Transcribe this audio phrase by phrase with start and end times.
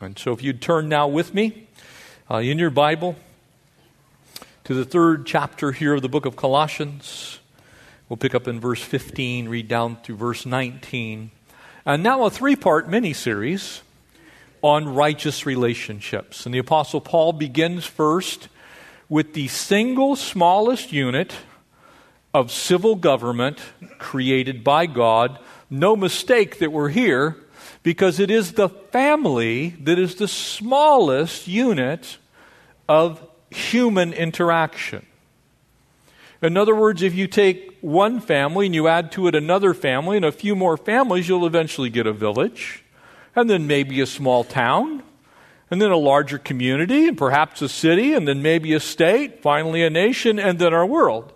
[0.00, 1.66] And so, if you'd turn now with me
[2.30, 3.16] uh, in your Bible
[4.62, 7.40] to the third chapter here of the book of Colossians,
[8.08, 11.32] we'll pick up in verse 15, read down through verse 19.
[11.84, 13.82] And now, a three part mini series
[14.62, 16.46] on righteous relationships.
[16.46, 18.46] And the Apostle Paul begins first
[19.08, 21.34] with the single smallest unit
[22.32, 23.58] of civil government
[23.98, 25.40] created by God.
[25.68, 27.36] No mistake that we're here
[27.82, 32.18] because it is the family that is the smallest unit
[32.88, 35.06] of human interaction.
[36.40, 40.16] In other words, if you take one family and you add to it another family
[40.16, 42.84] and a few more families, you'll eventually get a village,
[43.34, 45.02] and then maybe a small town,
[45.70, 49.82] and then a larger community, and perhaps a city, and then maybe a state, finally
[49.82, 51.32] a nation, and then our world.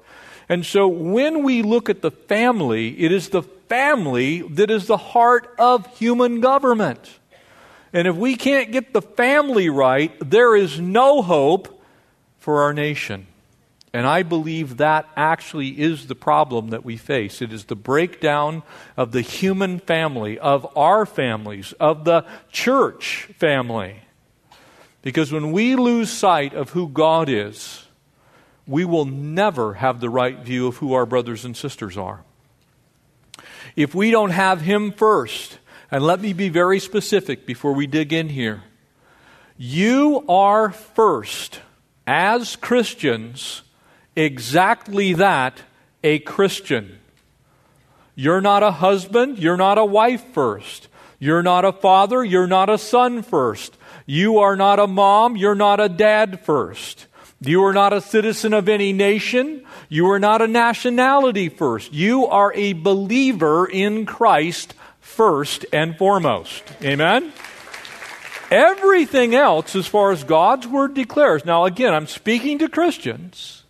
[0.49, 4.99] And so when we look at the family, it is the family that is the
[4.99, 7.19] heart of human government.
[7.95, 11.83] And if we can't get the family right, there is no hope
[12.39, 13.27] for our nation.
[13.95, 17.41] And I believe that actually is the problem that we face.
[17.41, 18.63] It is the breakdown
[18.95, 24.03] of the human family, of our families, of the church family.
[25.01, 27.87] Because when we lose sight of who God is,
[28.67, 32.23] we will never have the right view of who our brothers and sisters are
[33.77, 35.59] if we don't have Him first,
[35.91, 38.63] and let me be very specific before we dig in here.
[39.57, 41.61] You are first,
[42.07, 43.63] as Christians,
[44.17, 45.63] exactly that
[46.03, 46.99] a Christian.
[48.15, 50.89] You're not a husband, you're not a wife first.
[51.23, 53.77] You're not a father, you're not a son first.
[54.07, 57.07] You are not a mom, you're not a dad first.
[57.45, 59.65] You are not a citizen of any nation.
[59.89, 61.93] You are not a nationality first.
[61.93, 66.63] You are a believer in Christ first and foremost.
[66.83, 67.33] Amen?
[68.51, 73.65] Everything else, as far as God's Word declares, now again, I'm speaking to Christians.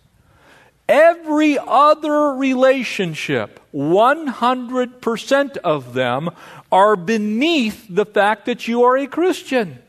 [0.87, 6.29] Every other relationship, 100% of them,
[6.71, 9.79] are beneath the fact that you are a Christian.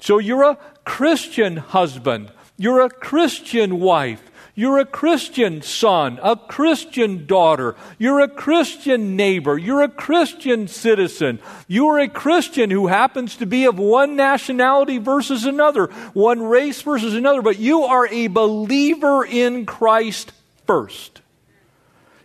[0.00, 2.32] So you're a Christian husband.
[2.56, 4.22] You're a Christian wife.
[4.58, 7.76] You're a Christian son, a Christian daughter.
[7.98, 9.58] You're a Christian neighbor.
[9.58, 11.40] You're a Christian citizen.
[11.68, 17.12] You're a Christian who happens to be of one nationality versus another, one race versus
[17.12, 20.32] another, but you are a believer in Christ
[20.66, 21.20] first.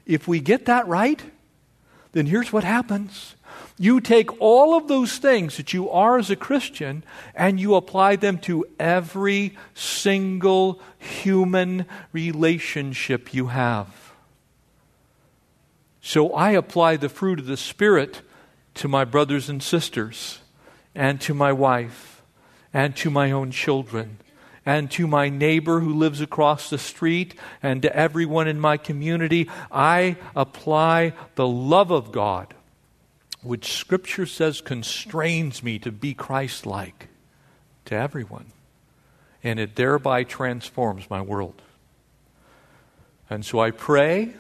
[0.06, 1.22] If we get that right,
[2.14, 3.36] then here's what happens
[3.82, 7.04] you take all of those things that you are as a Christian
[7.34, 14.14] and you apply them to every single human relationship you have.
[16.00, 18.22] So I apply the fruit of the Spirit
[18.76, 20.42] to my brothers and sisters,
[20.94, 22.22] and to my wife,
[22.72, 24.20] and to my own children,
[24.64, 27.34] and to my neighbor who lives across the street,
[27.64, 29.50] and to everyone in my community.
[29.72, 32.54] I apply the love of God
[33.44, 37.08] which Scripture says constrains me to be Christ like
[37.86, 38.48] to everyone.
[39.44, 41.62] And it thereby transforms my world.
[43.30, 44.34] And so I pray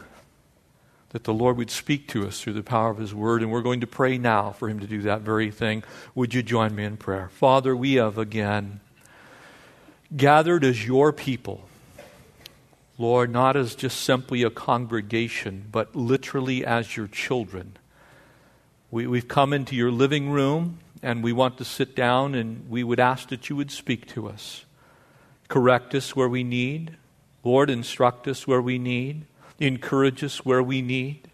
[1.09, 3.61] that the Lord would speak to us through the power of His Word, and we're
[3.61, 5.83] going to pray now for Him to do that very thing.
[6.15, 7.29] Would you join me in prayer?
[7.29, 8.79] Father, we have again
[10.15, 11.67] gathered as your people.
[12.97, 17.77] Lord, not as just simply a congregation, but literally as your children.
[18.91, 22.83] We, we've come into your living room and we want to sit down and we
[22.83, 24.65] would ask that you would speak to us.
[25.47, 26.97] Correct us where we need.
[27.43, 29.25] Lord, instruct us where we need.
[29.59, 31.29] Encourage us where we need.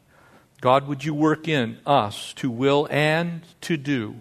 [0.61, 4.15] God, would you work in us to will and to do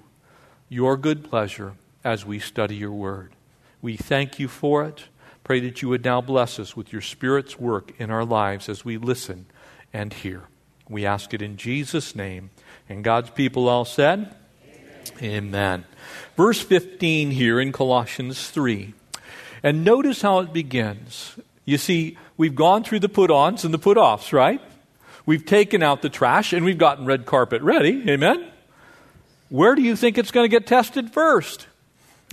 [0.68, 3.32] your good pleasure as we study your word?
[3.80, 5.04] We thank you for it.
[5.44, 8.84] Pray that you would now bless us with your Spirit's work in our lives as
[8.84, 9.46] we listen
[9.92, 10.44] and hear.
[10.88, 12.50] We ask it in Jesus' name.
[12.88, 14.34] And God's people all said,
[15.22, 15.22] Amen.
[15.22, 15.84] Amen.
[16.36, 18.94] Verse 15 here in Colossians 3.
[19.62, 21.36] And notice how it begins.
[21.64, 24.60] You see, we've gone through the put ons and the put offs, right?
[25.24, 28.08] We've taken out the trash and we've gotten red carpet ready.
[28.08, 28.46] Amen?
[29.48, 31.66] Where do you think it's going to get tested first?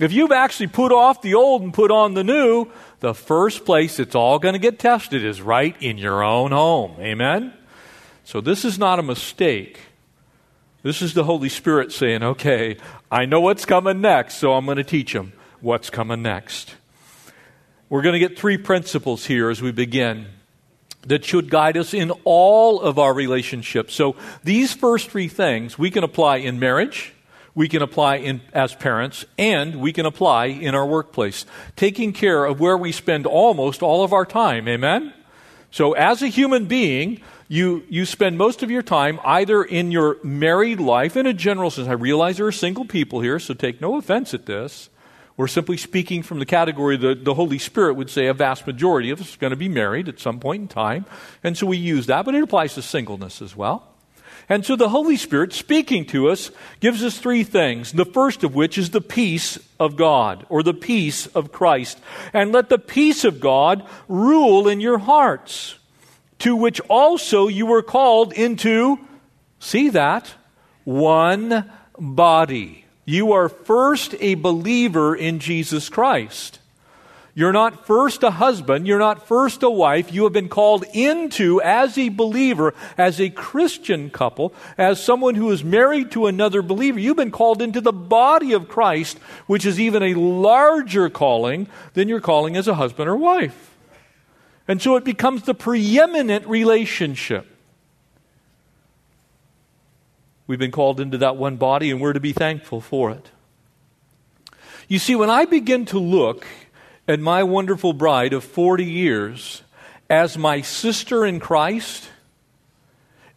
[0.00, 2.66] If you've actually put off the old and put on the new,
[3.00, 6.96] the first place it's all going to get tested is right in your own home.
[6.98, 7.52] Amen?
[8.24, 9.80] So this is not a mistake.
[10.84, 12.76] This is the Holy Spirit saying, okay,
[13.10, 15.32] I know what's coming next, so I'm going to teach them
[15.62, 16.74] what's coming next.
[17.88, 20.26] We're going to get three principles here as we begin
[21.06, 23.94] that should guide us in all of our relationships.
[23.94, 27.14] So these first three things we can apply in marriage,
[27.54, 31.46] we can apply in, as parents, and we can apply in our workplace.
[31.76, 34.68] Taking care of where we spend almost all of our time.
[34.68, 35.14] Amen?
[35.70, 40.16] So, as a human being, you, you spend most of your time either in your
[40.22, 41.88] married life, in a general sense.
[41.88, 44.88] I realize there are single people here, so take no offense at this.
[45.36, 49.10] We're simply speaking from the category that the Holy Spirit would say a vast majority
[49.10, 51.06] of us are going to be married at some point in time.
[51.42, 53.88] And so we use that, but it applies to singleness as well.
[54.48, 56.50] And so the Holy Spirit speaking to us
[56.80, 57.92] gives us three things.
[57.92, 61.98] The first of which is the peace of God or the peace of Christ.
[62.32, 65.76] And let the peace of God rule in your hearts,
[66.44, 68.98] to which also you were called into,
[69.60, 70.34] see that,
[70.84, 72.84] one body.
[73.06, 76.58] You are first a believer in Jesus Christ.
[77.34, 80.12] You're not first a husband, you're not first a wife.
[80.12, 85.50] You have been called into, as a believer, as a Christian couple, as someone who
[85.50, 87.00] is married to another believer.
[87.00, 92.10] You've been called into the body of Christ, which is even a larger calling than
[92.10, 93.73] your calling as a husband or wife.
[94.66, 97.46] And so it becomes the preeminent relationship.
[100.46, 103.30] We've been called into that one body, and we're to be thankful for it.
[104.88, 106.46] You see, when I begin to look
[107.08, 109.62] at my wonderful bride of 40 years
[110.10, 112.10] as my sister in Christ,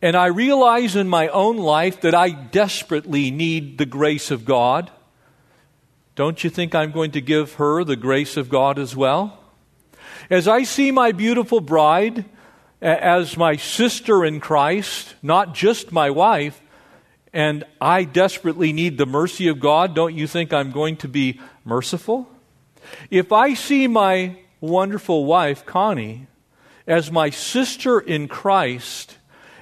[0.01, 4.91] and I realize in my own life that I desperately need the grace of God,
[6.15, 9.39] don't you think I'm going to give her the grace of God as well?
[10.29, 12.25] As I see my beautiful bride
[12.81, 16.61] as my sister in Christ, not just my wife,
[17.33, 21.39] and I desperately need the mercy of God, don't you think I'm going to be
[21.63, 22.27] merciful?
[23.09, 26.27] If I see my wonderful wife, Connie,
[26.85, 29.17] as my sister in Christ,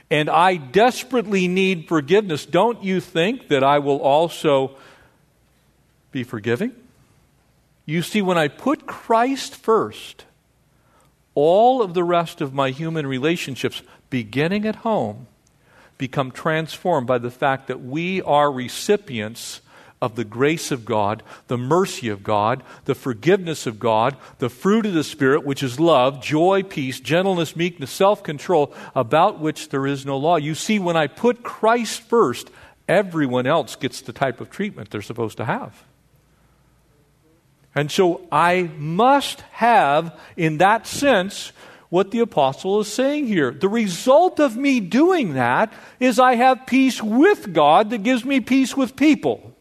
[0.10, 4.78] and I desperately need forgiveness, don't you think that I will also
[6.12, 6.74] be forgiving?
[7.86, 10.26] You see, when I put Christ first,
[11.36, 15.28] all of the rest of my human relationships, beginning at home,
[15.98, 19.62] become transformed by the fact that we are recipients
[20.02, 24.86] of the grace of God, the mercy of God, the forgiveness of God, the fruit
[24.86, 29.88] of the Spirit, which is love, joy, peace, gentleness, meekness, self control, about which there
[29.88, 30.36] is no law.
[30.36, 32.50] You see, when I put Christ first,
[32.88, 35.84] everyone else gets the type of treatment they're supposed to have.
[37.76, 41.52] And so I must have, in that sense,
[41.90, 43.52] what the apostle is saying here.
[43.52, 48.40] The result of me doing that is I have peace with God that gives me
[48.40, 49.56] peace with people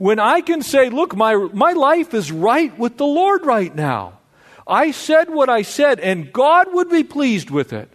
[0.00, 4.18] when I can say, look, my, my life is right with the Lord right now.
[4.66, 7.90] I said what I said, and God would be pleased with it.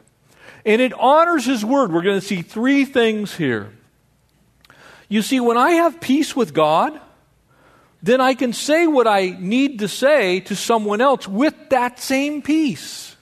[0.67, 1.91] And it honors His word.
[1.91, 3.71] We're going to see three things here.
[5.09, 7.01] You see, when I have peace with God,
[8.05, 12.43] then I can say what I need to say to someone else with that same
[12.43, 13.15] peace.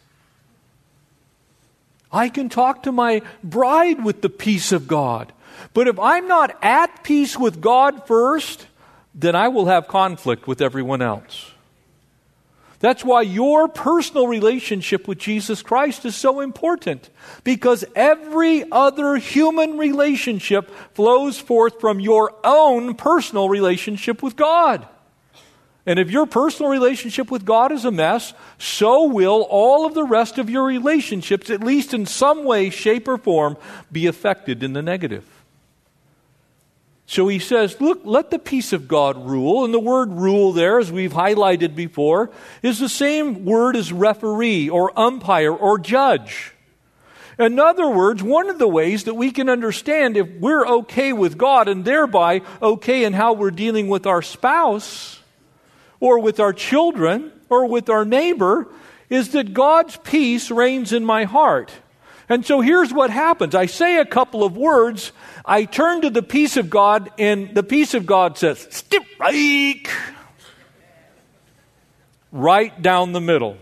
[2.11, 5.31] I can talk to my bride with the peace of God.
[5.73, 8.67] But if I'm not at peace with God first,
[9.15, 11.52] then I will have conflict with everyone else.
[12.83, 17.09] That's why your personal relationship with Jesus Christ is so important.
[17.45, 24.85] Because every other human relationship flows forth from your own personal relationship with God.
[25.85, 30.03] And if your personal relationship with God is a mess, so will all of the
[30.03, 33.55] rest of your relationships, at least in some way, shape, or form,
[33.93, 35.23] be affected in the negative.
[37.05, 39.65] So he says, Look, let the peace of God rule.
[39.65, 42.31] And the word rule there, as we've highlighted before,
[42.61, 46.53] is the same word as referee or umpire or judge.
[47.39, 51.37] In other words, one of the ways that we can understand if we're okay with
[51.37, 55.19] God and thereby okay in how we're dealing with our spouse
[55.99, 58.67] or with our children or with our neighbor
[59.09, 61.71] is that God's peace reigns in my heart.
[62.29, 65.11] And so here's what happens I say a couple of words,
[65.45, 69.89] I turn to the peace of God, and the peace of God says, strike
[72.31, 73.57] right down the middle.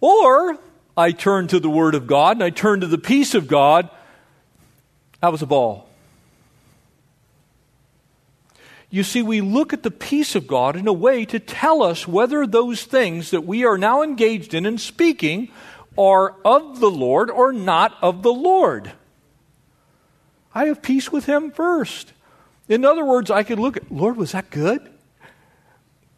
[0.00, 0.58] Or
[0.96, 3.90] I turn to the Word of God and I turn to the peace of God.
[5.20, 5.89] That was a ball.
[8.90, 12.08] You see, we look at the peace of God in a way to tell us
[12.08, 15.50] whether those things that we are now engaged in and speaking
[15.96, 18.92] are of the Lord or not of the Lord.
[20.52, 22.12] I have peace with Him first.
[22.68, 24.90] In other words, I could look at, Lord, was that good?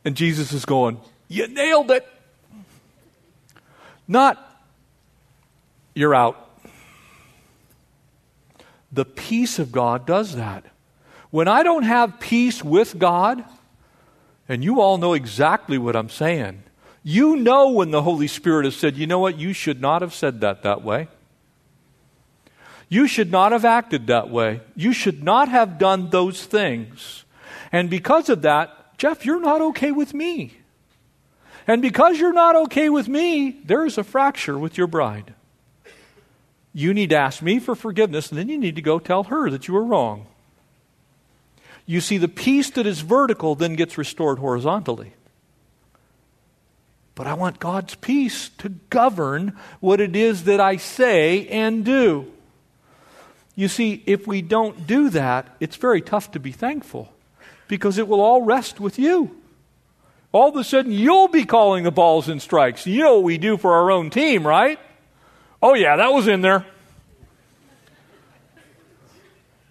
[0.04, 0.98] And Jesus is going,
[1.28, 2.06] You nailed it.
[4.08, 4.38] Not,
[5.94, 6.50] you're out.
[8.90, 10.64] The peace of God does that.
[11.32, 13.42] When I don't have peace with God,
[14.50, 16.62] and you all know exactly what I'm saying,
[17.02, 20.12] you know when the Holy Spirit has said, you know what, you should not have
[20.12, 21.08] said that that way.
[22.90, 24.60] You should not have acted that way.
[24.76, 27.24] You should not have done those things.
[27.72, 30.58] And because of that, Jeff, you're not okay with me.
[31.66, 35.32] And because you're not okay with me, there is a fracture with your bride.
[36.74, 39.48] You need to ask me for forgiveness, and then you need to go tell her
[39.48, 40.26] that you were wrong.
[41.86, 45.14] You see, the peace that is vertical then gets restored horizontally.
[47.14, 52.32] But I want God's peace to govern what it is that I say and do.
[53.54, 57.12] You see, if we don't do that, it's very tough to be thankful
[57.68, 59.36] because it will all rest with you.
[60.32, 62.86] All of a sudden, you'll be calling the balls and strikes.
[62.86, 64.78] You know what we do for our own team, right?
[65.62, 66.64] Oh, yeah, that was in there.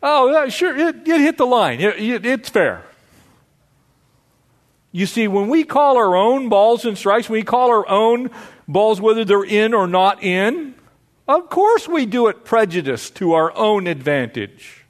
[0.03, 1.79] Oh, sure, it, it hit the line.
[1.79, 2.83] It, it, it's fair.
[4.91, 8.29] You see, when we call our own balls and strikes, we call our own
[8.67, 10.75] balls whether they're in or not in,
[11.27, 14.83] of course, we do it prejudiced to our own advantage.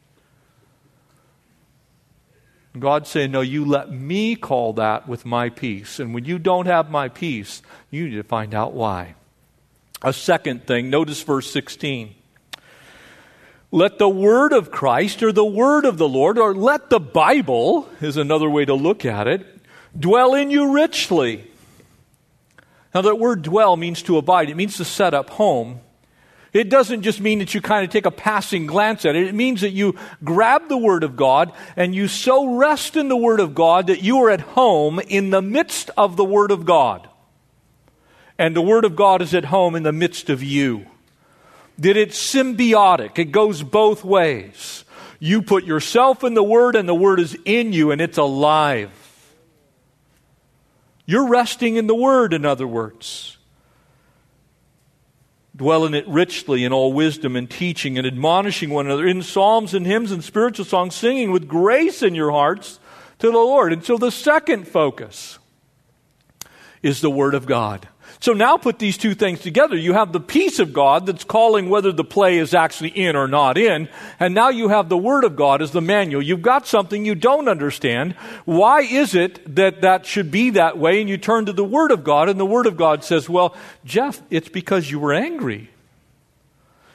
[2.77, 5.99] God saying, No, you let me call that with my peace.
[5.99, 9.15] And when you don't have my peace, you need to find out why.
[10.01, 12.15] A second thing, notice verse 16.
[13.71, 17.89] Let the word of Christ or the word of the Lord, or let the Bible,
[18.01, 19.45] is another way to look at it,
[19.97, 21.49] dwell in you richly.
[22.93, 25.79] Now, that word dwell means to abide, it means to set up home.
[26.51, 29.25] It doesn't just mean that you kind of take a passing glance at it.
[29.25, 33.15] It means that you grab the Word of God and you so rest in the
[33.15, 36.65] Word of God that you are at home in the midst of the Word of
[36.65, 37.07] God.
[38.37, 40.87] And the Word of God is at home in the midst of you.
[41.81, 44.85] That it's symbiotic, it goes both ways.
[45.19, 48.91] You put yourself in the Word, and the Word is in you, and it's alive.
[51.05, 53.37] You're resting in the Word, in other words.
[55.55, 59.73] Dwell in it richly in all wisdom and teaching and admonishing one another in psalms
[59.73, 62.79] and hymns and spiritual songs, singing with grace in your hearts
[63.19, 63.73] to the Lord.
[63.73, 65.39] And so the second focus
[66.81, 67.87] is the Word of God.
[68.19, 69.75] So now put these two things together.
[69.75, 73.27] You have the peace of God that's calling whether the play is actually in or
[73.27, 73.89] not in.
[74.19, 76.21] And now you have the Word of God as the manual.
[76.21, 78.13] You've got something you don't understand.
[78.45, 80.99] Why is it that that should be that way?
[80.99, 83.55] And you turn to the Word of God, and the Word of God says, Well,
[83.85, 85.69] Jeff, it's because you were angry.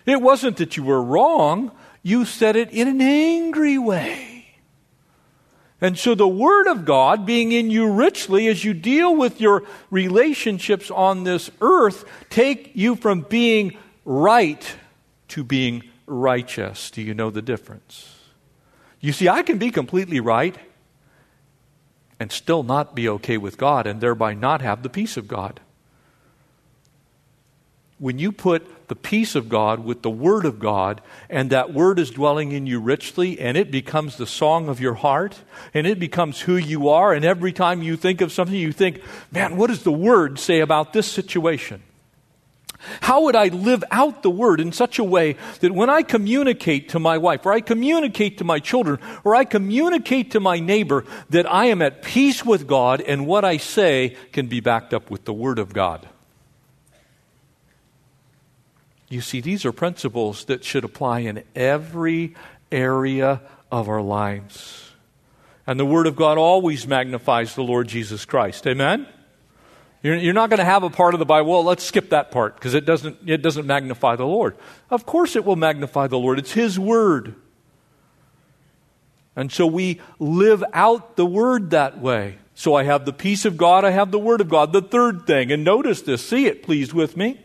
[0.04, 4.35] It wasn't that you were wrong, you said it in an angry way.
[5.80, 9.64] And so the Word of God being in you richly as you deal with your
[9.90, 14.74] relationships on this earth, take you from being right
[15.28, 16.90] to being righteous.
[16.90, 18.14] Do you know the difference?
[19.00, 20.56] You see, I can be completely right
[22.18, 25.60] and still not be okay with God and thereby not have the peace of God.
[27.98, 31.00] When you put the peace of God with the Word of God,
[31.30, 34.94] and that Word is dwelling in you richly, and it becomes the song of your
[34.94, 35.38] heart,
[35.72, 39.00] and it becomes who you are, and every time you think of something, you think,
[39.32, 41.82] man, what does the Word say about this situation?
[43.00, 46.90] How would I live out the word in such a way that when I communicate
[46.90, 51.04] to my wife, or I communicate to my children, or I communicate to my neighbor,
[51.30, 55.10] that I am at peace with God and what I say can be backed up
[55.10, 56.08] with the word of God?
[59.08, 62.34] You see, these are principles that should apply in every
[62.72, 64.92] area of our lives.
[65.66, 68.66] And the Word of God always magnifies the Lord Jesus Christ.
[68.66, 69.06] Amen?
[70.02, 72.54] You're, not going to have a part of the Bible, well, let's skip that part
[72.54, 74.56] because it doesn't, it doesn't magnify the Lord.
[74.88, 76.38] Of course, it will magnify the Lord.
[76.38, 77.34] It's His Word.
[79.34, 82.38] And so we live out the Word that way.
[82.54, 84.72] So I have the peace of God, I have the Word of God.
[84.72, 87.40] The third thing, and notice this, see it, please, with me.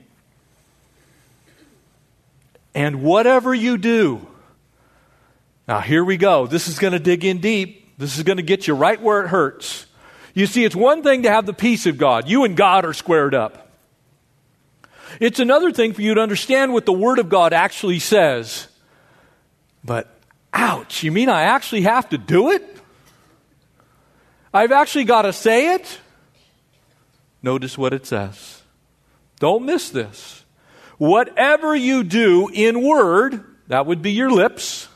[2.74, 4.26] And whatever you do,
[5.68, 6.48] now here we go.
[6.48, 7.98] This is going to dig in deep.
[7.98, 9.86] This is going to get you right where it hurts.
[10.34, 12.28] You see, it's one thing to have the peace of God.
[12.28, 13.70] You and God are squared up.
[15.20, 18.68] It's another thing for you to understand what the Word of God actually says.
[19.84, 20.08] But,
[20.54, 22.64] ouch, you mean I actually have to do it?
[24.54, 26.00] I've actually got to say it?
[27.44, 28.62] Notice what it says.
[29.40, 30.41] Don't miss this
[31.02, 34.88] whatever you do in word, that would be your lips,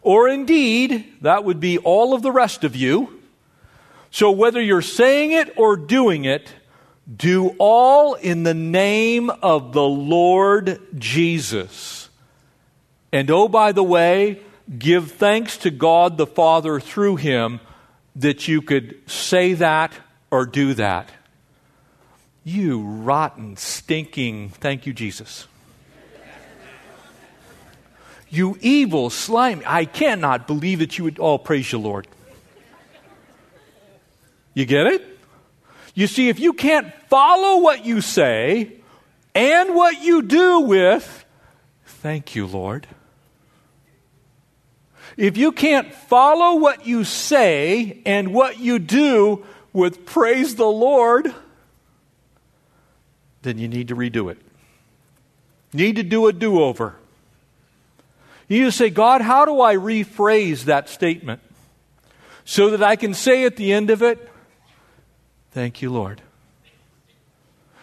[0.00, 3.20] or in deed, that would be all of the rest of you.
[4.12, 6.52] So whether you're saying it or doing it,
[7.12, 12.10] do all in the name of the Lord Jesus.
[13.10, 14.38] And oh, by the way,
[14.78, 17.58] give thanks to God the Father through him
[18.14, 19.92] that you could say that
[20.30, 21.10] or do that.
[22.48, 25.46] You rotten, stinking, thank you, Jesus.
[28.30, 32.08] You evil, slimy, I cannot believe that you would, oh, praise you, Lord.
[34.54, 35.04] You get it?
[35.92, 38.72] You see, if you can't follow what you say
[39.34, 41.26] and what you do with,
[41.84, 42.86] thank you, Lord.
[45.18, 51.34] If you can't follow what you say and what you do with praise the Lord,
[53.42, 54.38] then you need to redo it.
[55.72, 56.96] Need to do a do over.
[58.48, 61.40] You need to say, God, how do I rephrase that statement
[62.44, 64.26] so that I can say at the end of it,
[65.50, 66.20] Thank you, Lord.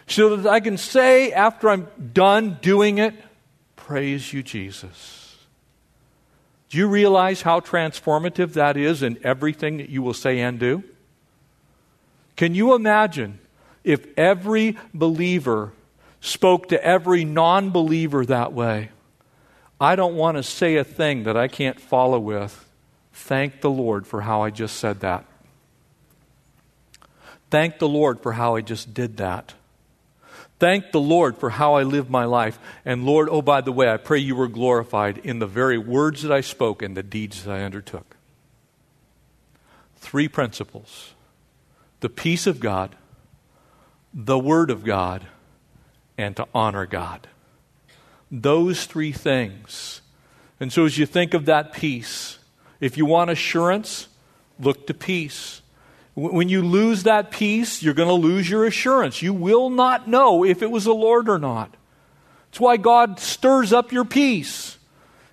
[0.08, 3.16] So that I can say after I'm done doing it,
[3.76, 5.38] Praise you, Jesus.
[6.70, 10.84] Do you realize how transformative that is in everything that you will say and do?
[12.36, 13.40] Can you imagine
[13.86, 15.72] if every believer
[16.20, 18.90] spoke to every non believer that way?
[19.80, 22.66] I don't want to say a thing that I can't follow with.
[23.14, 25.26] Thank the Lord for how I just said that.
[27.50, 29.54] Thank the Lord for how I just did that.
[30.58, 32.58] Thank the Lord for how I live my life.
[32.86, 36.22] And Lord, oh, by the way, I pray you were glorified in the very words
[36.24, 38.16] that I spoke and the deeds that I undertook.
[39.98, 41.14] Three principles
[42.00, 42.96] the peace of God,
[44.16, 45.28] the Word of God,
[46.18, 47.28] and to honor God.
[48.32, 50.00] Those three things.
[50.58, 52.40] And so, as you think of that peace,
[52.80, 54.08] if you want assurance,
[54.58, 55.62] look to peace.
[56.14, 59.22] When you lose that peace, you're going to lose your assurance.
[59.22, 61.76] You will not know if it was the Lord or not.
[62.50, 64.78] That's why God stirs up your peace.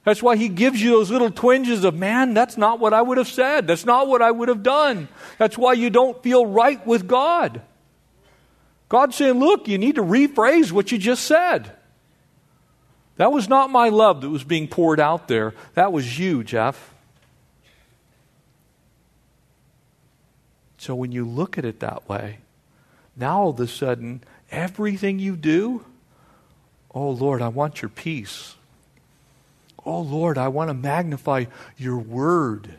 [0.04, 3.18] That's why He gives you those little twinges of, man, that's not what I would
[3.18, 3.68] have said.
[3.68, 5.06] That's not what I would have done.
[5.38, 7.62] That's why you don't feel right with God.
[8.92, 11.72] God's saying, look, you need to rephrase what you just said.
[13.16, 15.54] That was not my love that was being poured out there.
[15.72, 16.92] That was you, Jeff.
[20.76, 22.40] So when you look at it that way,
[23.16, 25.86] now all of a sudden, everything you do,
[26.94, 28.56] oh Lord, I want your peace.
[29.86, 31.46] Oh Lord, I want to magnify
[31.78, 32.74] your word.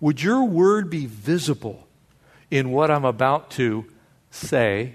[0.00, 1.86] Would your word be visible
[2.50, 3.84] in what I'm about to
[4.30, 4.94] say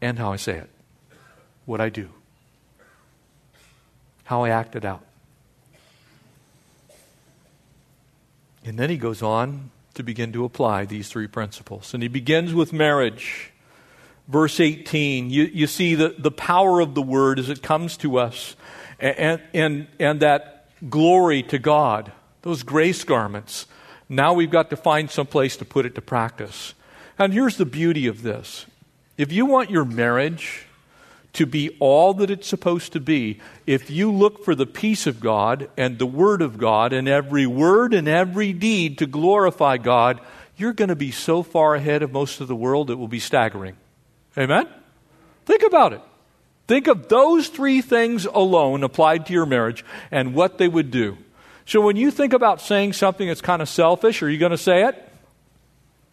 [0.00, 0.70] and how I say it?
[1.66, 2.08] What I do,
[4.24, 5.04] how I act it out.
[8.64, 11.94] And then he goes on to begin to apply these three principles.
[11.94, 13.52] And he begins with marriage.
[14.28, 18.18] Verse 18, you, you see the, the power of the word as it comes to
[18.18, 18.54] us,
[19.00, 23.66] and, and, and that glory to God, those grace garments.
[24.08, 26.74] Now we've got to find some place to put it to practice.
[27.20, 28.66] And here's the beauty of this
[29.18, 30.64] if you want your marriage
[31.34, 35.20] to be all that it's supposed to be, if you look for the peace of
[35.20, 40.20] God and the Word of God and every word and every deed to glorify God,
[40.56, 43.20] you're going to be so far ahead of most of the world it will be
[43.20, 43.76] staggering.
[44.36, 44.66] Amen?
[45.44, 46.00] Think about it.
[46.66, 51.18] Think of those three things alone applied to your marriage and what they would do.
[51.66, 54.58] So when you think about saying something that's kind of selfish, are you going to
[54.58, 55.09] say it?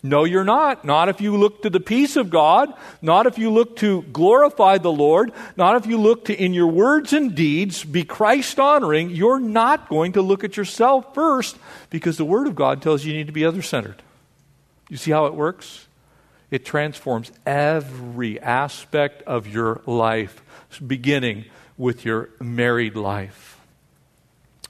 [0.03, 0.85] No, you're not.
[0.85, 4.77] Not if you look to the peace of God, not if you look to glorify
[4.77, 9.09] the Lord, not if you look to, in your words and deeds, be Christ honoring.
[9.09, 11.57] You're not going to look at yourself first
[11.89, 14.03] because the Word of God tells you you need to be other centered.
[14.89, 15.87] You see how it works?
[16.51, 20.41] It transforms every aspect of your life,
[20.85, 21.45] beginning
[21.77, 23.59] with your married life.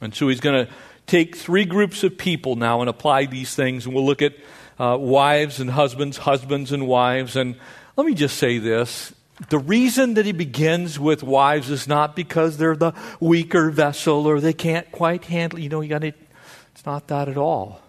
[0.02, 0.74] And so he's going to
[1.06, 4.34] take three groups of people now and apply these things, and we'll look at
[4.80, 7.36] uh, wives and husbands, husbands and wives.
[7.36, 7.56] And
[7.96, 9.14] let me just say this.
[9.50, 14.40] The reason that he begins with wives is not because they're the weaker vessel or
[14.40, 17.82] they can't quite handle you know you got to it's not that at all.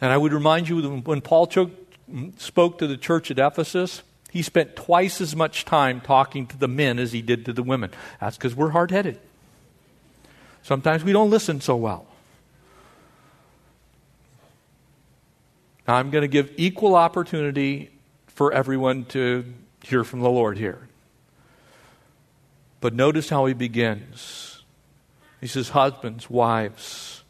[0.00, 1.48] And i would remind you when paul
[2.38, 6.68] spoke to the church at ephesus he spent twice as much time talking to the
[6.68, 7.90] men as he did to the women.
[8.20, 9.18] That's because we're hard-headed.
[10.62, 12.06] Sometimes we don't listen so well
[15.88, 17.90] I'm going to give equal opportunity
[18.26, 19.44] for everyone to
[19.82, 20.88] hear from the Lord here.
[22.80, 24.62] But notice how he begins.
[25.40, 27.22] He says, Husbands, wives.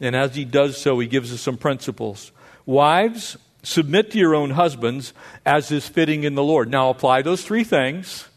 [0.00, 2.32] And as he does so, he gives us some principles.
[2.64, 5.12] Wives, submit to your own husbands
[5.44, 6.70] as is fitting in the Lord.
[6.70, 8.28] Now, apply those three things.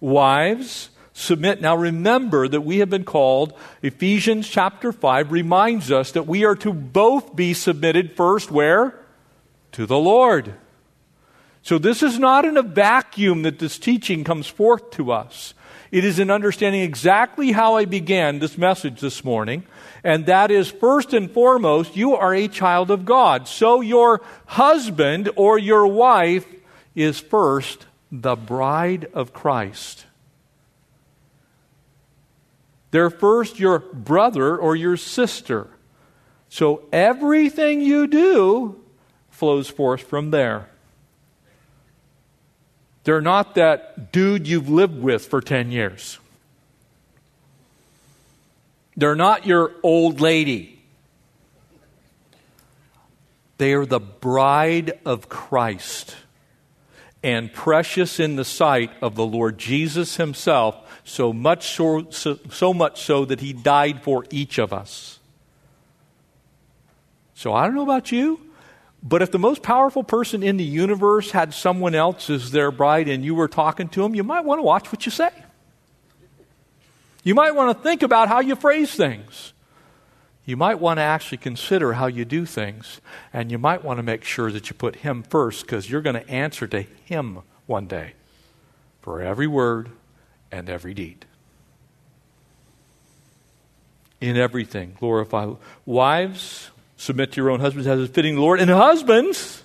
[0.00, 1.62] Wives, submit.
[1.62, 6.56] Now remember that we have been called, Ephesians chapter 5 reminds us that we are
[6.56, 9.00] to both be submitted first where?
[9.72, 10.54] To the Lord.
[11.62, 15.54] So this is not in a vacuum that this teaching comes forth to us.
[15.90, 19.62] It is in understanding exactly how I began this message this morning.
[20.02, 23.46] And that is first and foremost, you are a child of God.
[23.46, 26.46] So your husband or your wife
[26.96, 30.06] is first the bride of Christ.
[32.94, 35.66] They're first your brother or your sister.
[36.48, 38.80] So everything you do
[39.30, 40.68] flows forth from there.
[43.02, 46.20] They're not that dude you've lived with for 10 years.
[48.96, 50.78] They're not your old lady.
[53.58, 56.14] They are the bride of Christ
[57.24, 62.74] and precious in the sight of the Lord Jesus himself, so much so, so, so,
[62.74, 65.18] much so that he died for each of us.
[67.34, 68.38] So I don't know about you,
[69.02, 73.08] but if the most powerful person in the universe had someone else as their bride
[73.08, 75.30] and you were talking to him, you might want to watch what you say.
[77.22, 79.53] You might want to think about how you phrase things.
[80.44, 83.00] You might want to actually consider how you do things.
[83.32, 86.20] And you might want to make sure that you put Him first because you're going
[86.20, 88.12] to answer to Him one day
[89.00, 89.90] for every word
[90.52, 91.24] and every deed.
[94.20, 95.52] In everything, glorify.
[95.84, 98.60] Wives, Submit to your own husbands as is fitting the Lord.
[98.60, 99.62] And husbands,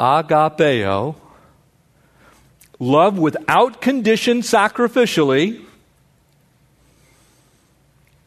[0.00, 1.16] agapeo,
[2.78, 5.64] love without condition sacrificially.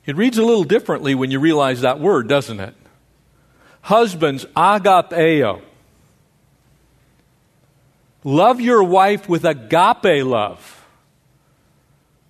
[0.06, 2.76] It reads a little differently when you realize that word, doesn't it?
[3.82, 5.62] Husbands, agapeo.
[8.24, 10.86] Love your wife with agape love.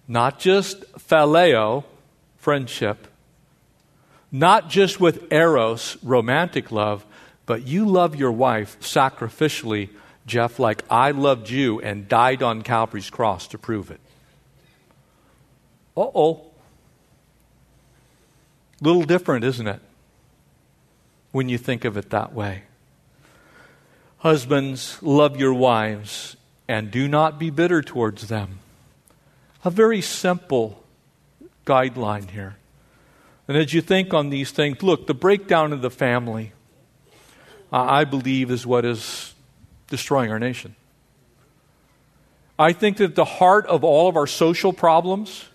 [0.07, 1.83] Not just phileo,
[2.37, 3.07] friendship,
[4.31, 7.05] not just with eros, romantic love,
[7.45, 9.89] but you love your wife sacrificially,
[10.25, 13.99] Jeff, like I loved you and died on Calvary's cross to prove it.
[15.97, 16.50] Uh oh.
[18.81, 19.79] Little different, isn't it?
[21.31, 22.63] When you think of it that way.
[24.17, 26.35] Husbands, love your wives
[26.67, 28.59] and do not be bitter towards them.
[29.63, 30.83] A very simple
[31.65, 32.55] guideline here.
[33.47, 36.53] And as you think on these things, look, the breakdown of the family,
[37.71, 39.33] uh, I believe, is what is
[39.87, 40.75] destroying our nation.
[42.57, 45.45] I think that the heart of all of our social problems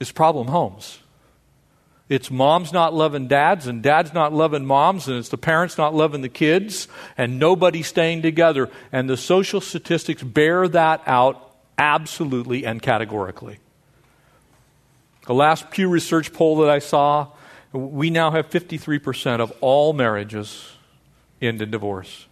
[0.00, 1.00] is problem homes.
[2.08, 5.94] It's moms not loving dads, and dads not loving moms, and it's the parents not
[5.94, 8.70] loving the kids, and nobody staying together.
[8.90, 13.58] And the social statistics bear that out absolutely and categorically.
[15.26, 17.28] The last Pew Research poll that I saw,
[17.72, 20.72] we now have 53% of all marriages
[21.42, 22.26] end in divorce.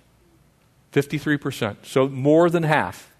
[0.93, 1.77] 53%.
[1.85, 3.13] So more than half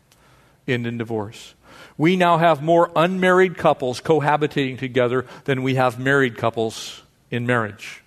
[0.67, 1.55] end in divorce.
[1.99, 8.03] We now have more unmarried couples cohabitating together than we have married couples in marriage.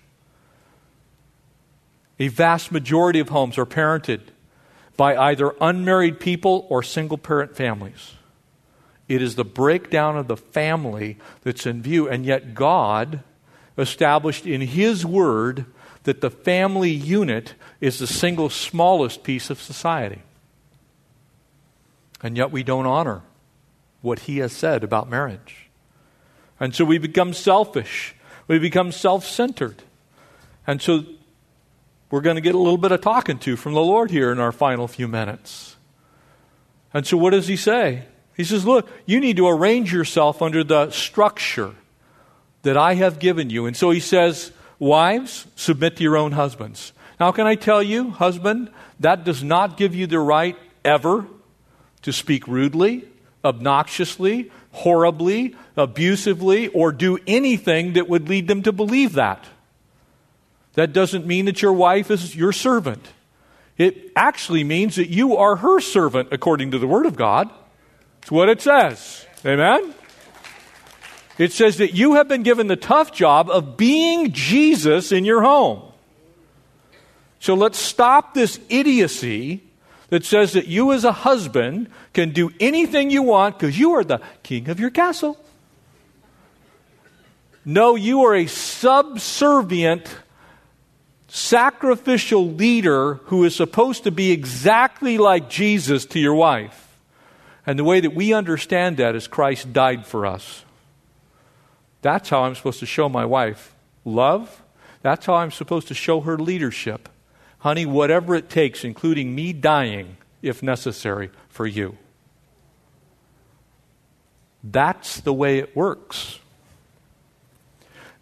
[2.18, 4.20] A vast majority of homes are parented
[4.96, 8.12] by either unmarried people or single parent families.
[9.08, 12.08] It is the breakdown of the family that's in view.
[12.08, 13.24] And yet, God
[13.78, 15.64] established in His Word
[16.04, 20.22] that the family unit is the single smallest piece of society.
[22.22, 23.22] And yet, we don't honor
[24.02, 25.68] what He has said about marriage.
[26.58, 28.14] And so we become selfish,
[28.48, 29.82] we become self centered.
[30.66, 31.04] And so
[32.10, 34.38] we're going to get a little bit of talking to from the Lord here in
[34.38, 35.76] our final few minutes.
[36.92, 38.04] And so, what does He say?
[38.40, 41.74] He says, Look, you need to arrange yourself under the structure
[42.62, 43.66] that I have given you.
[43.66, 46.94] And so he says, Wives, submit to your own husbands.
[47.18, 51.26] Now, can I tell you, husband, that does not give you the right ever
[52.00, 53.04] to speak rudely,
[53.44, 59.44] obnoxiously, horribly, abusively, or do anything that would lead them to believe that.
[60.74, 63.08] That doesn't mean that your wife is your servant.
[63.76, 67.50] It actually means that you are her servant according to the Word of God.
[68.22, 69.26] It's what it says.
[69.44, 69.94] Amen?
[71.38, 75.42] It says that you have been given the tough job of being Jesus in your
[75.42, 75.90] home.
[77.38, 79.62] So let's stop this idiocy
[80.10, 84.04] that says that you, as a husband, can do anything you want because you are
[84.04, 85.38] the king of your castle.
[87.64, 90.08] No, you are a subservient,
[91.28, 96.88] sacrificial leader who is supposed to be exactly like Jesus to your wife.
[97.64, 100.64] And the way that we understand that is Christ died for us.
[102.02, 104.62] That's how I'm supposed to show my wife love.
[105.02, 107.09] That's how I'm supposed to show her leadership.
[107.60, 111.96] Honey, whatever it takes, including me dying, if necessary, for you.
[114.64, 116.38] That's the way it works.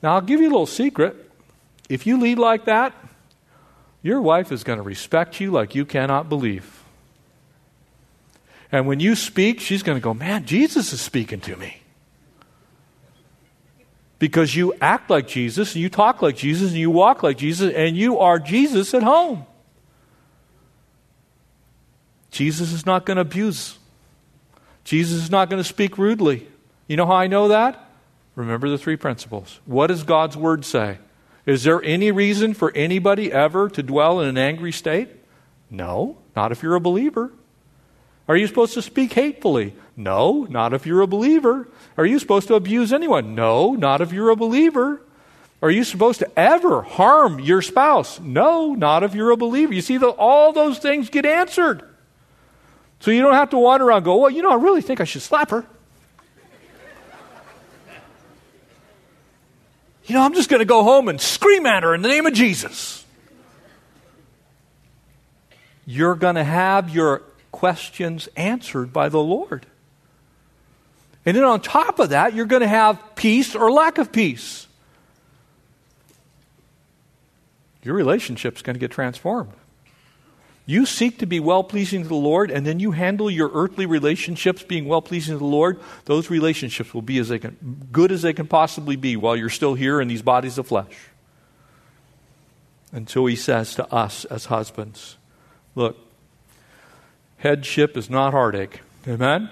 [0.02, 1.30] Now, I'll give you a little secret.
[1.88, 2.94] If you lead like that,
[4.02, 6.84] your wife is going to respect you like you cannot believe.
[8.70, 11.82] And when you speak, she's going to go, Man, Jesus is speaking to me.
[14.18, 17.72] Because you act like Jesus, and you talk like Jesus, and you walk like Jesus,
[17.72, 19.46] and you are Jesus at home.
[22.30, 23.78] Jesus is not going to abuse.
[24.84, 26.48] Jesus is not going to speak rudely.
[26.86, 27.90] You know how I know that?
[28.34, 29.60] Remember the three principles.
[29.66, 30.98] What does God's word say?
[31.46, 35.08] Is there any reason for anybody ever to dwell in an angry state?
[35.70, 37.32] No, not if you're a believer.
[38.28, 39.74] Are you supposed to speak hatefully?
[39.96, 41.66] No, not if you're a believer.
[41.96, 43.34] Are you supposed to abuse anyone?
[43.34, 45.00] No, not if you're a believer.
[45.60, 48.20] Are you supposed to ever harm your spouse?
[48.20, 49.72] No, not if you're a believer.
[49.72, 51.82] You see, the, all those things get answered.
[53.00, 55.04] So you don't have to wander around go, well, you know, I really think I
[55.04, 55.64] should slap her.
[60.04, 62.24] You know, I'm just going to go home and scream at her in the name
[62.26, 63.04] of Jesus.
[65.84, 67.22] You're going to have your
[67.58, 69.66] questions answered by the Lord.
[71.26, 74.68] And then on top of that, you're going to have peace or lack of peace.
[77.82, 79.50] Your relationship's going to get transformed.
[80.66, 83.86] You seek to be well pleasing to the Lord, and then you handle your earthly
[83.86, 85.80] relationships being well pleasing to the Lord.
[86.04, 87.56] Those relationships will be as they can,
[87.90, 90.96] good as they can possibly be while you're still here in these bodies of flesh.
[92.92, 95.16] Until he says to us as husbands,
[95.74, 95.96] Look,
[97.38, 98.80] headship is not heartache.
[99.06, 99.50] Amen?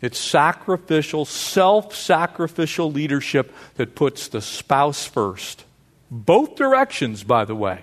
[0.00, 5.64] It's sacrificial, self sacrificial leadership that puts the spouse first.
[6.10, 7.82] Both directions, by the way.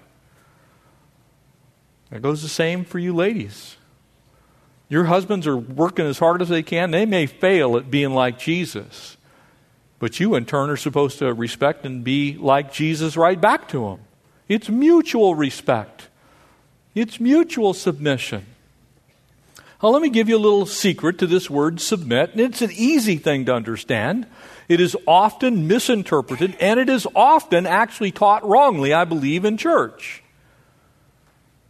[2.12, 3.78] It goes the same for you ladies.
[4.90, 6.92] Your husbands are working as hard as they can.
[6.92, 9.16] They may fail at being like Jesus.
[10.00, 13.88] But you, in turn, are supposed to respect and be like Jesus right back to
[13.88, 14.00] him.
[14.50, 16.10] It's mutual respect,
[16.94, 18.46] it's mutual submission.
[19.82, 22.32] Now, let me give you a little secret to this word submit.
[22.32, 24.28] And it's an easy thing to understand.
[24.70, 30.24] It is often misinterpreted, and it is often actually taught wrongly, I believe, in church.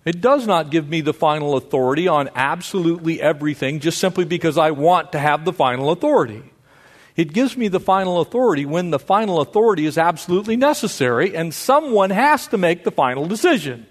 [0.04, 4.71] It does not give me the final authority on absolutely everything just simply because I
[4.71, 6.43] want to have the final authority.
[7.15, 12.10] It gives me the final authority when the final authority is absolutely necessary and someone
[12.10, 13.86] has to make the final decision.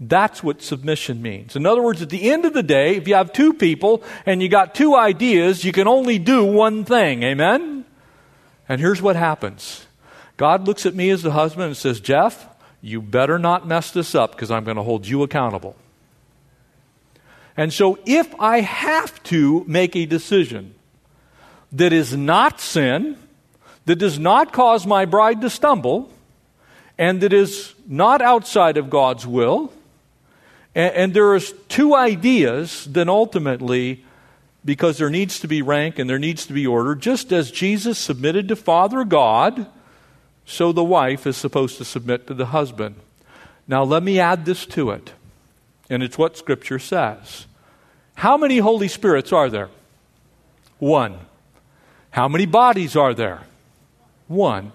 [0.00, 1.54] That's what submission means.
[1.54, 4.42] In other words, at the end of the day, if you have two people and
[4.42, 7.22] you got two ideas, you can only do one thing.
[7.22, 7.84] Amen?
[8.68, 9.86] And here's what happens
[10.36, 12.48] God looks at me as the husband and says, Jeff,
[12.80, 15.76] you better not mess this up because I'm going to hold you accountable.
[17.56, 20.74] And so, if I have to make a decision
[21.70, 23.16] that is not sin,
[23.84, 26.10] that does not cause my bride to stumble,
[26.98, 29.72] and that is not outside of God's will,
[30.74, 34.04] and, and there is two ideas, then ultimately,
[34.64, 37.98] because there needs to be rank and there needs to be order, just as Jesus
[37.98, 39.66] submitted to Father God
[40.46, 42.96] so the wife is supposed to submit to the husband.
[43.66, 45.12] Now, let me add this to it,
[45.88, 47.46] and it's what Scripture says.
[48.16, 49.70] How many Holy Spirits are there?
[50.78, 51.18] One.
[52.10, 53.42] How many bodies are there?
[54.28, 54.72] One.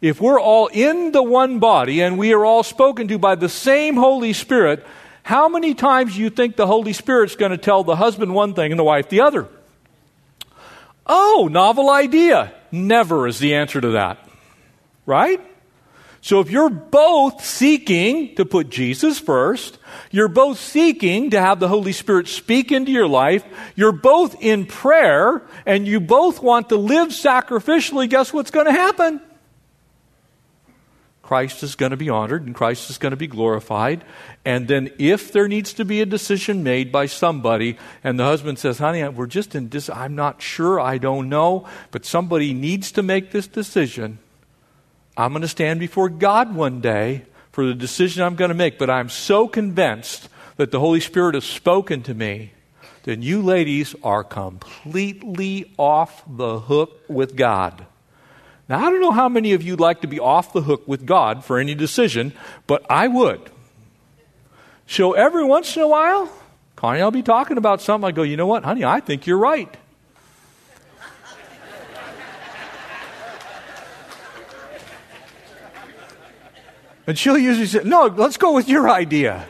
[0.00, 3.48] If we're all in the one body and we are all spoken to by the
[3.48, 4.84] same Holy Spirit,
[5.22, 8.54] how many times do you think the Holy Spirit's going to tell the husband one
[8.54, 9.48] thing and the wife the other?
[11.06, 12.52] Oh, novel idea.
[12.70, 14.28] Never is the answer to that.
[15.06, 15.40] Right?
[16.20, 19.78] So if you're both seeking to put Jesus first,
[20.12, 24.66] you're both seeking to have the Holy Spirit speak into your life, you're both in
[24.66, 29.20] prayer, and you both want to live sacrificially, guess what's going to happen?
[31.32, 34.04] Christ is going to be honored and Christ is going to be glorified.
[34.44, 38.58] And then, if there needs to be a decision made by somebody, and the husband
[38.58, 42.92] says, Honey, we're just in this, I'm not sure, I don't know, but somebody needs
[42.92, 44.18] to make this decision.
[45.16, 48.78] I'm going to stand before God one day for the decision I'm going to make,
[48.78, 52.52] but I'm so convinced that the Holy Spirit has spoken to me,
[53.04, 57.86] then you ladies are completely off the hook with God.
[58.72, 61.04] Now, I don't know how many of you'd like to be off the hook with
[61.04, 62.32] God for any decision,
[62.66, 63.50] but I would.
[64.86, 66.32] So every once in a while,
[66.74, 68.08] Connie, I'll be talking about something.
[68.08, 69.76] I go, you know what, honey, I think you're right.
[77.06, 79.44] and she'll usually say, no, let's go with your idea.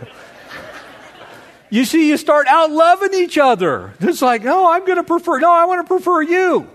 [1.71, 3.95] you see, you start out loving each other.
[4.01, 6.69] It's like, no, I'm going to prefer, no, I want to prefer you.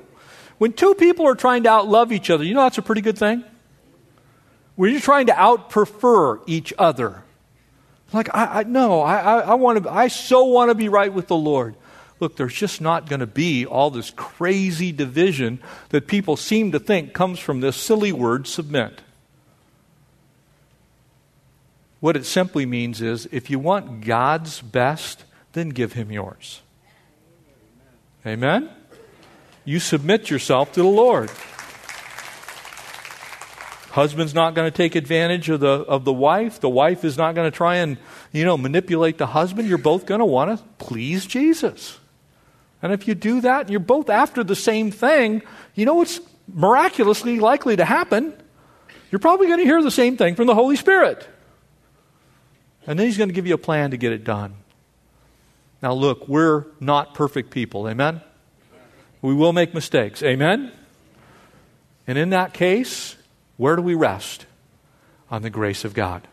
[0.58, 3.18] When two people are trying to outlove each other, you know that's a pretty good
[3.18, 3.44] thing?
[4.76, 7.24] When you're trying to outprefer each other.
[8.14, 11.12] Like, I, I no, I, I, I want to, I so want to be right
[11.12, 11.76] with the Lord.
[12.20, 16.80] Look, there's just not going to be all this crazy division that people seem to
[16.80, 19.02] think comes from this silly word submit.
[22.00, 26.62] What it simply means is if you want God's best, then give him yours.
[28.26, 28.70] Amen?
[29.68, 31.30] You submit yourself to the Lord.
[33.90, 36.62] Husband's not going to take advantage of the, of the wife.
[36.62, 37.98] The wife is not going to try and,
[38.32, 39.68] you know, manipulate the husband.
[39.68, 42.00] You're both going to want to please Jesus.
[42.82, 45.42] And if you do that, and you're both after the same thing,
[45.76, 48.42] you know what's miraculously likely to happen?
[49.12, 51.28] You're probably going to hear the same thing from the Holy Spirit.
[52.86, 54.56] And then He's going to give you a plan to get it done.
[55.82, 57.90] Now, look, we're not perfect people.
[57.90, 58.22] Amen?
[59.22, 60.22] We will make mistakes.
[60.24, 60.72] Amen?
[62.06, 63.16] And in that case,
[63.58, 64.46] where do we rest?
[65.30, 66.26] On the grace of God,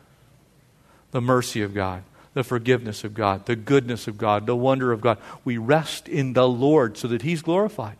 [1.10, 5.00] the mercy of God, the forgiveness of God, the goodness of God, the wonder of
[5.00, 5.18] God.
[5.44, 7.96] We rest in the Lord so that He's glorified.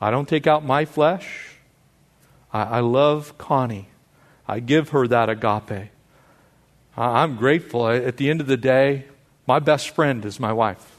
[0.00, 1.56] I don't take out my flesh.
[2.52, 3.88] I, I love Connie.
[4.48, 5.90] I give her that agape.
[6.96, 7.88] I, I'm grateful.
[7.88, 9.04] At the end of the day,
[9.46, 10.95] my best friend is my wife.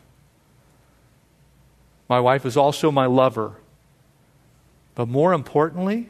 [2.08, 3.56] My wife is also my lover.
[4.96, 6.10] But more importantly,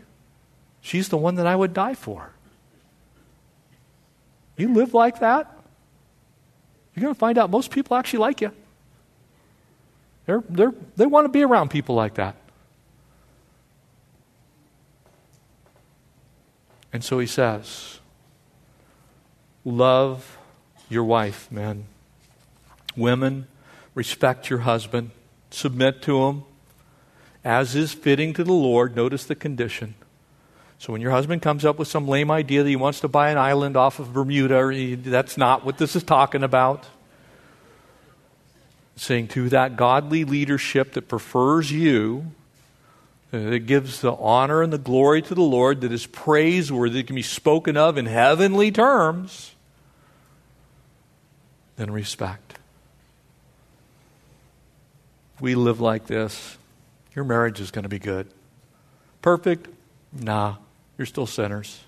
[0.88, 2.32] She's the one that I would die for.
[4.56, 5.54] You live like that,
[6.96, 8.54] you're going to find out most people actually like you.
[10.26, 12.38] They're, they're, they want to be around people like that.
[16.94, 18.00] And so he says,
[19.66, 20.38] Love
[20.88, 21.84] your wife, men.
[22.96, 23.48] Women,
[23.94, 25.12] respect your husband,
[25.50, 26.44] submit to him
[27.44, 28.96] as is fitting to the Lord.
[28.96, 29.96] Notice the condition.
[30.80, 33.30] So when your husband comes up with some lame idea that he wants to buy
[33.30, 36.86] an island off of Bermuda, that's not what this is talking about.
[38.96, 42.32] Saying to that godly leadership that prefers you,
[43.32, 47.08] uh, that gives the honor and the glory to the Lord, that is praiseworthy, that
[47.08, 49.54] can be spoken of in heavenly terms,
[51.76, 52.47] then respect.
[55.40, 56.58] We live like this,
[57.16, 58.28] your marriage is going to be good.
[59.22, 59.68] Perfect?
[60.14, 60.56] Nah.
[60.98, 61.80] You're still sinners.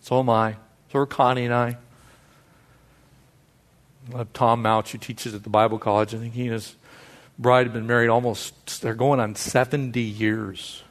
[0.00, 0.56] So am I.
[0.92, 1.76] So are Connie and I.
[4.14, 6.14] I Tom Mouch, who teaches at the Bible College.
[6.14, 6.76] I think he and his
[7.38, 10.82] bride have been married almost, they're going on 70 years.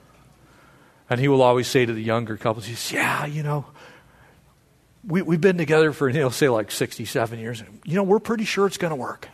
[1.09, 3.65] And he will always say to the younger couples, he says, Yeah, you know,
[5.05, 7.63] we, we've been together for, he'll say like 67 years.
[7.83, 9.27] You know, we're pretty sure it's going to work.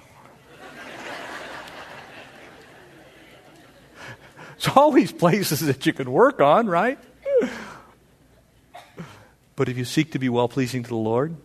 [4.60, 7.00] There's always places that you can work on, right?
[9.56, 11.36] But if you seek to be well pleasing to the Lord,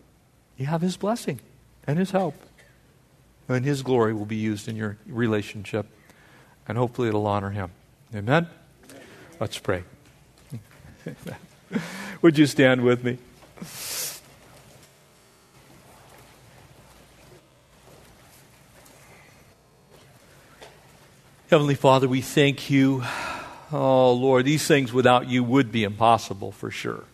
[0.56, 1.40] you have His blessing
[1.86, 2.34] and His help.
[3.48, 5.86] And His glory will be used in your relationship.
[6.68, 7.70] And hopefully it'll honor Him.
[8.14, 8.46] Amen?
[9.40, 9.84] Let's pray.
[12.22, 13.18] Would you stand with me?
[21.52, 23.04] Heavenly Father, we thank you.
[23.70, 27.04] Oh, Lord, these things without you would be impossible for sure.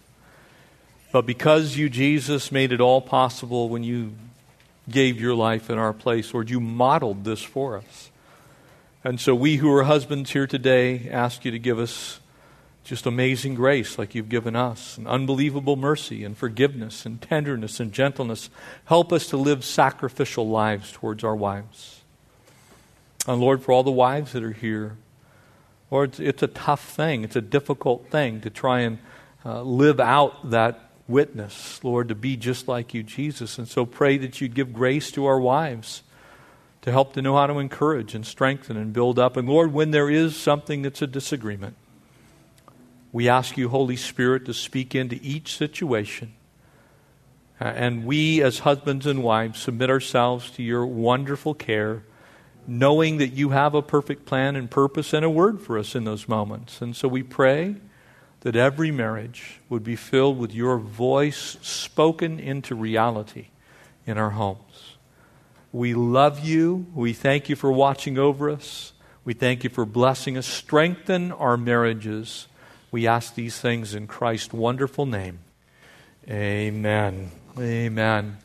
[1.11, 4.12] But because you, Jesus, made it all possible when you
[4.88, 8.12] gave your life in our place, Lord, you modeled this for us.
[9.03, 12.20] And so we who are husbands here today ask you to give us
[12.85, 17.92] just amazing grace like you've given us, and unbelievable mercy and forgiveness and tenderness and
[17.92, 18.51] gentleness.
[18.85, 21.97] Help us to live sacrificial lives towards our wives.
[23.29, 24.97] And Lord, for all the wives that are here,
[25.91, 27.24] Lord, it's, it's a tough thing.
[27.24, 28.99] It's a difficult thing to try and
[29.45, 33.59] uh, live out that witness, Lord, to be just like you, Jesus.
[33.59, 36.03] And so pray that you'd give grace to our wives
[36.83, 39.37] to help to know how to encourage and strengthen and build up.
[39.37, 41.76] And Lord, when there is something that's a disagreement,
[43.12, 46.33] we ask you, Holy Spirit, to speak into each situation.
[47.61, 52.05] And we, as husbands and wives, submit ourselves to your wonderful care,
[52.69, 56.05] knowing that you have a perfect plan and purpose and a word for us in
[56.05, 56.83] those moments.
[56.83, 57.77] And so we pray
[58.41, 63.47] that every marriage would be filled with your voice spoken into reality
[64.07, 64.97] in our homes.
[65.73, 66.87] We love you.
[66.95, 68.93] We thank you for watching over us.
[69.25, 70.47] We thank you for blessing us.
[70.47, 72.49] Strengthen our marriages.
[72.91, 75.41] We ask these things in Christ's wonderful name.
[76.29, 77.31] Amen.
[77.59, 78.39] Amen.